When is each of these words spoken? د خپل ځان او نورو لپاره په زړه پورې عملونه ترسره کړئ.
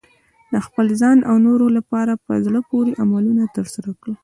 د 0.53 0.55
خپل 0.65 0.85
ځان 1.01 1.17
او 1.29 1.35
نورو 1.47 1.67
لپاره 1.77 2.13
په 2.25 2.33
زړه 2.45 2.59
پورې 2.69 2.97
عملونه 3.03 3.43
ترسره 3.55 3.91
کړئ. 4.01 4.15